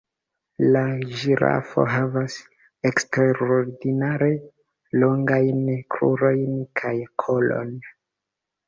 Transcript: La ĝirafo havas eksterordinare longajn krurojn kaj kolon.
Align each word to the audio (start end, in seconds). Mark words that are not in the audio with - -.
La 0.75 0.81
ĝirafo 1.19 1.83
havas 1.97 2.37
eksterordinare 2.91 4.31
longajn 5.05 5.65
krurojn 5.97 6.59
kaj 6.83 6.97
kolon. 7.27 7.75